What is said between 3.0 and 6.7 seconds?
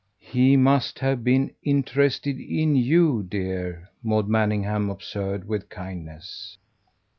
dear," Maud Manningham observed with kindness.